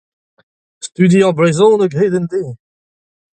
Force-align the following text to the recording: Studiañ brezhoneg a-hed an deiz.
Studiañ 0.87 1.31
brezhoneg 1.37 1.91
a-hed 1.95 2.13
an 2.19 2.25
deiz. 2.31 2.57